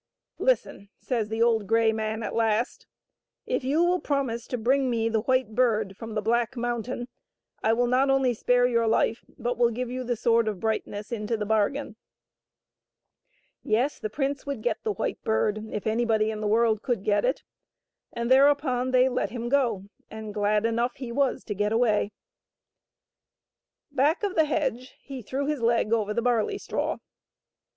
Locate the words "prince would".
14.09-14.63